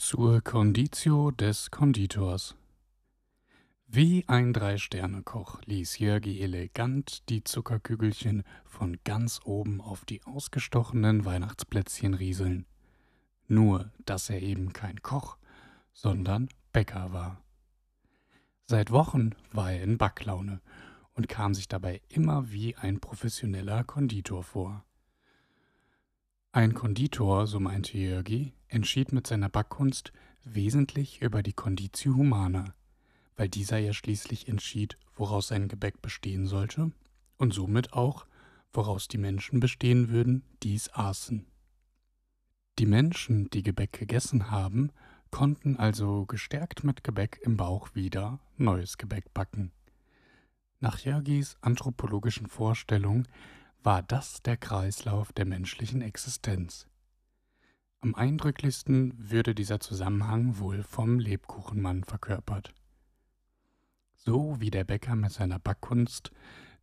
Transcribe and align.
Zur 0.00 0.42
Conditio 0.42 1.32
des 1.32 1.72
Konditors. 1.72 2.54
Wie 3.88 4.24
ein 4.28 4.52
Drei-Sterne-Koch 4.52 5.60
ließ 5.64 5.98
Jörgi 5.98 6.40
elegant 6.40 7.28
die 7.28 7.42
Zuckerkügelchen 7.42 8.44
von 8.64 9.00
ganz 9.02 9.40
oben 9.44 9.80
auf 9.80 10.04
die 10.04 10.22
ausgestochenen 10.22 11.24
Weihnachtsplätzchen 11.24 12.14
rieseln. 12.14 12.64
Nur, 13.48 13.90
dass 14.06 14.30
er 14.30 14.40
eben 14.40 14.72
kein 14.72 15.02
Koch, 15.02 15.36
sondern 15.92 16.48
Bäcker 16.72 17.12
war. 17.12 17.42
Seit 18.66 18.92
Wochen 18.92 19.32
war 19.50 19.72
er 19.72 19.82
in 19.82 19.98
Backlaune 19.98 20.60
und 21.14 21.28
kam 21.28 21.54
sich 21.54 21.66
dabei 21.66 22.00
immer 22.08 22.52
wie 22.52 22.76
ein 22.76 23.00
professioneller 23.00 23.82
Konditor 23.82 24.44
vor. 24.44 24.84
Ein 26.50 26.72
Konditor, 26.72 27.46
so 27.46 27.60
meinte 27.60 27.98
Jörgi, 27.98 28.54
entschied 28.68 29.12
mit 29.12 29.26
seiner 29.26 29.50
Backkunst 29.50 30.12
wesentlich 30.44 31.20
über 31.20 31.42
die 31.42 31.52
Conditio 31.52 32.14
Humana, 32.14 32.74
weil 33.36 33.50
dieser 33.50 33.76
ja 33.76 33.92
schließlich 33.92 34.48
entschied, 34.48 34.96
woraus 35.14 35.48
sein 35.48 35.68
Gebäck 35.68 36.00
bestehen 36.00 36.46
sollte 36.46 36.90
und 37.36 37.52
somit 37.52 37.92
auch, 37.92 38.26
woraus 38.72 39.08
die 39.08 39.18
Menschen 39.18 39.60
bestehen 39.60 40.08
würden, 40.08 40.42
die 40.62 40.74
es 40.74 40.92
aßen. 40.94 41.44
Die 42.78 42.86
Menschen, 42.86 43.50
die 43.50 43.62
Gebäck 43.62 43.92
gegessen 43.92 44.50
haben, 44.50 44.90
konnten 45.30 45.76
also 45.76 46.24
gestärkt 46.24 46.82
mit 46.82 47.04
Gebäck 47.04 47.40
im 47.42 47.58
Bauch 47.58 47.94
wieder 47.94 48.40
neues 48.56 48.96
Gebäck 48.96 49.34
backen. 49.34 49.70
Nach 50.80 50.98
Jörgis 51.00 51.58
anthropologischen 51.60 52.46
Vorstellung 52.46 53.26
war 53.82 54.02
das 54.02 54.42
der 54.42 54.56
Kreislauf 54.56 55.32
der 55.32 55.44
menschlichen 55.44 56.02
Existenz. 56.02 56.86
Am 58.00 58.14
eindrücklichsten 58.14 59.14
würde 59.30 59.54
dieser 59.54 59.80
Zusammenhang 59.80 60.58
wohl 60.58 60.82
vom 60.82 61.18
Lebkuchenmann 61.18 62.04
verkörpert. 62.04 62.72
So 64.14 64.60
wie 64.60 64.70
der 64.70 64.84
Bäcker 64.84 65.16
mit 65.16 65.32
seiner 65.32 65.58
Backkunst 65.58 66.30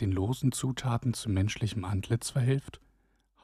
den 0.00 0.12
losen 0.12 0.52
Zutaten 0.52 1.14
zu 1.14 1.30
menschlichem 1.30 1.84
Antlitz 1.84 2.30
verhilft, 2.30 2.80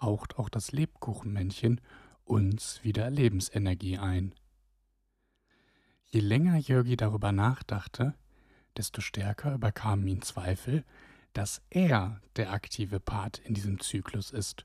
haucht 0.00 0.38
auch 0.38 0.48
das 0.48 0.72
Lebkuchenmännchen 0.72 1.80
uns 2.24 2.82
wieder 2.82 3.10
Lebensenergie 3.10 3.98
ein. 3.98 4.34
Je 6.06 6.20
länger 6.20 6.56
Jörgi 6.56 6.96
darüber 6.96 7.32
nachdachte, 7.32 8.14
desto 8.76 9.00
stärker 9.00 9.54
überkamen 9.54 10.06
ihn 10.06 10.22
Zweifel, 10.22 10.84
dass 11.34 11.60
er 11.68 12.20
der 12.36 12.52
aktive 12.52 13.00
Part 13.00 13.38
in 13.38 13.54
diesem 13.54 13.80
Zyklus 13.80 14.30
ist 14.30 14.64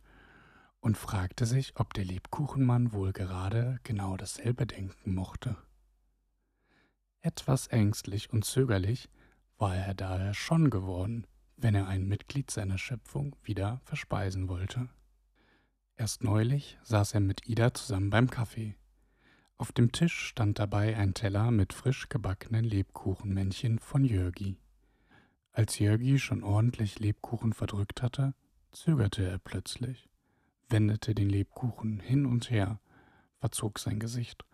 und 0.80 0.98
fragte 0.98 1.46
sich, 1.46 1.74
ob 1.76 1.94
der 1.94 2.06
Lebkuchenmann 2.06 2.94
wohl 2.94 3.12
gerade 3.12 3.80
genau 3.84 4.16
dasselbe 4.16 4.66
denken 4.66 5.14
mochte. 5.14 5.58
Etwas 7.22 7.68
ängstlich 7.68 8.32
und 8.32 8.46
zögerlich 8.46 9.10
war 9.58 9.76
er 9.76 9.94
daher 9.94 10.34
schon 10.34 10.70
geworden, 10.70 11.28
wenn 11.58 11.76
er 11.76 11.88
ein 11.88 12.08
Mitglied 12.08 12.50
seiner 12.50 12.78
Schöpfung 12.78 13.36
wieder 13.44 13.82
verspeisen 13.84 14.48
wollte. 14.48 14.88
Erst 15.98 16.24
neulich 16.24 16.78
saß 16.84 17.14
er 17.16 17.20
mit 17.20 17.50
Ida 17.50 17.74
zusammen 17.74 18.10
beim 18.10 18.30
Kaffee. 18.30 18.76
Auf 19.58 19.74
dem 19.74 19.92
Tisch 19.92 20.18
stand 20.18 20.60
dabei 20.60 20.96
ein 20.96 21.14
Teller 21.14 21.52
mit 21.52 21.74
frisch 21.74 22.08
gebackenen 22.08 22.64
Lebkuchenmännchen 22.64 23.80
von 23.80 24.06
Jörgi. 24.06 24.56
Als 25.52 25.80
Jörgi 25.80 26.20
schon 26.20 26.44
ordentlich 26.44 27.00
Lebkuchen 27.00 27.54
verdrückt 27.54 28.02
hatte, 28.02 28.34
zögerte 28.72 29.24
er 29.24 29.40
plötzlich, 29.40 30.10
wendete 30.70 31.16
den 31.16 31.30
Lebkuchen 31.30 32.00
hin 32.00 32.26
und 32.26 32.50
her, 32.50 32.80
verzog 33.40 33.80
sein 33.80 34.00
Gesicht, 34.00 34.46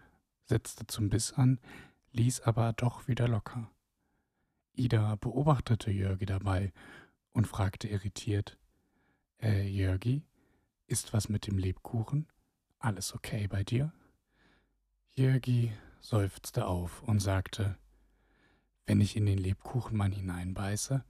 setzte 0.46 0.88
zum 0.88 1.10
Biss 1.10 1.34
an, 1.34 1.60
ließ 2.12 2.42
aber 2.42 2.74
doch 2.74 3.08
wieder 3.08 3.28
locker. 3.28 3.70
Ida 4.74 5.16
beobachtete 5.16 5.92
Jörgi 5.92 6.26
dabei 6.26 6.74
und 7.34 7.48
fragte 7.48 7.88
irritiert, 7.88 8.58
Äh, 9.42 9.68
Jörgi, 9.68 10.24
ist 10.88 11.14
was 11.14 11.30
mit 11.30 11.48
dem 11.48 11.58
Lebkuchen? 11.58 12.28
Alles 12.80 13.14
okay 13.14 13.48
bei 13.48 13.64
dir? 13.64 13.92
Jörgi 15.14 15.74
seufzte 16.00 16.68
auf 16.68 17.04
und 17.04 17.20
sagte, 17.20 17.78
wenn 18.86 19.02
ich 19.02 19.16
in 19.16 19.26
den 19.26 19.38
Lebkuchenmann 19.38 20.12
hineinbeiße, 20.12 21.04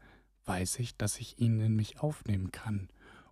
weiß 0.46 0.80
ich, 0.80 0.96
dass 0.98 1.20
ich 1.20 1.40
ihn 1.40 1.60
in 1.60 1.76
mich 1.76 2.00
aufnehmen 2.00 2.52
kann 2.52 2.90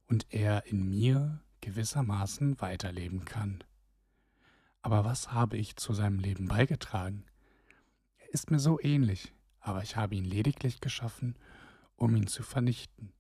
und 0.08 0.26
er 0.30 0.66
in 0.66 0.90
mir 0.90 1.40
gewissermaßen 1.62 2.60
weiterleben 2.60 3.26
kann. 3.26 3.64
Aber 4.82 5.06
was 5.06 5.32
habe 5.32 5.58
ich 5.58 5.78
zu 5.78 5.94
seinem 5.94 6.20
Leben 6.20 6.48
beigetragen? 6.48 7.26
Er 8.18 8.34
ist 8.34 8.52
mir 8.52 8.60
so 8.60 8.80
ähnlich, 8.82 9.34
aber 9.60 9.82
ich 9.82 9.96
habe 9.96 10.16
ihn 10.16 10.26
lediglich 10.26 10.82
geschaffen, 10.82 11.38
um 11.96 12.16
ihn 12.16 12.28
zu 12.28 12.44
vernichten. 12.44 13.14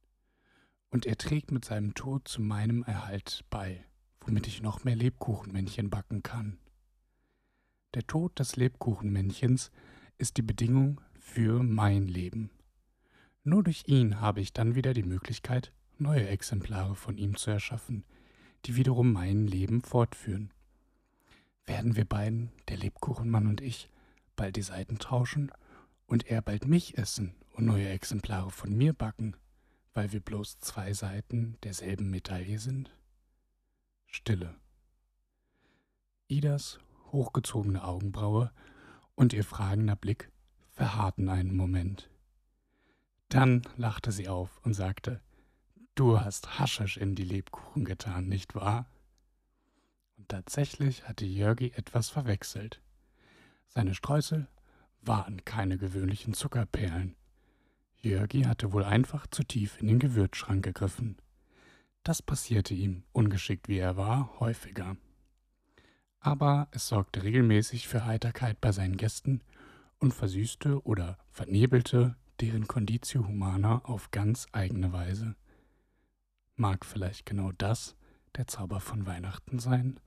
Und 0.89 1.05
er 1.05 1.17
trägt 1.17 1.51
mit 1.51 1.63
seinem 1.63 1.93
Tod 1.93 2.27
zu 2.27 2.41
meinem 2.41 2.83
Erhalt 2.83 3.45
bei, 3.49 3.85
womit 4.19 4.47
ich 4.47 4.61
noch 4.61 4.83
mehr 4.83 4.95
Lebkuchenmännchen 4.95 5.89
backen 5.89 6.21
kann. 6.21 6.59
Der 7.93 8.05
Tod 8.05 8.37
des 8.39 8.57
Lebkuchenmännchens 8.57 9.71
ist 10.17 10.37
die 10.37 10.41
Bedingung 10.41 10.99
für 11.23 11.63
mein 11.63 12.07
Leben. 12.07 12.51
Nur 13.43 13.63
durch 13.63 13.85
ihn 13.87 14.21
habe 14.21 14.41
ich 14.41 14.53
dann 14.53 14.75
wieder 14.75 14.93
die 14.93 15.03
Möglichkeit, 15.03 15.73
neue 15.97 16.27
Exemplare 16.27 16.95
von 16.95 17.17
ihm 17.17 17.37
zu 17.37 17.49
erschaffen, 17.49 18.03
die 18.65 18.75
wiederum 18.75 19.11
mein 19.11 19.47
Leben 19.47 19.81
fortführen. 19.81 20.53
Werden 21.65 21.95
wir 21.95 22.05
beiden, 22.05 22.51
der 22.67 22.77
Lebkuchenmann 22.77 23.47
und 23.47 23.61
ich, 23.61 23.89
bald 24.35 24.57
die 24.57 24.61
Seiten 24.61 24.99
tauschen 24.99 25.51
und 26.05 26.27
er 26.27 26.41
bald 26.41 26.67
mich 26.67 26.97
essen 26.97 27.33
und 27.53 27.65
neue 27.65 27.87
Exemplare 27.87 28.51
von 28.51 28.75
mir 28.75 28.93
backen, 28.93 29.35
weil 29.93 30.11
wir 30.11 30.19
bloß 30.19 30.59
zwei 30.59 30.93
Seiten 30.93 31.57
derselben 31.63 32.11
Medaille 32.11 32.59
sind? 32.59 32.95
Stille. 34.05 34.55
Idas 36.27 36.79
hochgezogene 37.11 37.83
Augenbraue 37.83 38.51
und 39.15 39.33
ihr 39.33 39.45
fragender 39.45 39.95
Blick 39.95 40.32
verharrten 40.73 41.29
einen 41.29 41.55
Moment. 41.55 42.09
Dann 43.29 43.61
lachte 43.77 44.11
sie 44.11 44.27
auf 44.27 44.59
und 44.63 44.73
sagte, 44.73 45.21
Du 45.95 46.19
hast 46.19 46.59
Haschisch 46.59 46.97
in 46.97 47.13
die 47.13 47.23
Lebkuchen 47.23 47.85
getan, 47.85 48.27
nicht 48.27 48.55
wahr? 48.55 48.87
Und 50.17 50.29
tatsächlich 50.29 51.07
hatte 51.07 51.25
Jörgi 51.25 51.71
etwas 51.75 52.09
verwechselt. 52.09 52.81
Seine 53.67 53.93
Streusel 53.93 54.47
waren 55.01 55.45
keine 55.45 55.77
gewöhnlichen 55.77 56.33
Zuckerperlen. 56.33 57.15
Jörgi 57.97 58.43
hatte 58.43 58.73
wohl 58.73 58.83
einfach 58.83 59.27
zu 59.27 59.43
tief 59.43 59.79
in 59.79 59.87
den 59.87 59.99
Gewürzschrank 59.99 60.63
gegriffen. 60.63 61.17
Das 62.03 62.21
passierte 62.21 62.73
ihm, 62.73 63.03
ungeschickt 63.11 63.67
wie 63.67 63.77
er 63.77 63.95
war, 63.95 64.39
häufiger. 64.39 64.97
Aber 66.19 66.67
es 66.71 66.87
sorgte 66.87 67.23
regelmäßig 67.23 67.87
für 67.87 68.05
Heiterkeit 68.05 68.59
bei 68.61 68.71
seinen 68.71 68.97
Gästen 68.97 69.41
und 70.03 70.13
versüßte 70.13 70.85
oder 70.85 71.17
vernebelte 71.31 72.17
deren 72.41 72.67
Conditio 72.67 73.25
Humana 73.25 73.85
auf 73.85 74.11
ganz 74.11 74.47
eigene 74.51 74.91
Weise. 74.91 75.37
Mag 76.57 76.85
vielleicht 76.85 77.25
genau 77.25 77.53
das 77.53 77.95
der 78.35 78.45
Zauber 78.45 78.81
von 78.81 79.07
Weihnachten 79.07 79.59
sein? 79.59 80.01